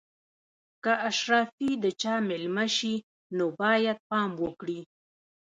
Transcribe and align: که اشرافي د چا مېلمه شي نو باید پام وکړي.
که 0.83 0.91
اشرافي 1.09 1.71
د 1.83 1.85
چا 2.01 2.15
مېلمه 2.29 2.65
شي 2.77 2.95
نو 3.37 3.45
باید 3.61 3.97
پام 4.09 4.29
وکړي. 4.43 4.79